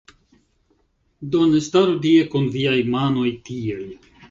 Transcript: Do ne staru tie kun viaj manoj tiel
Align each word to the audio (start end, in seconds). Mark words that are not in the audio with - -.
Do 1.35 1.41
ne 1.51 1.61
staru 1.67 1.99
tie 2.07 2.25
kun 2.33 2.51
viaj 2.57 2.75
manoj 2.99 3.29
tiel 3.51 3.89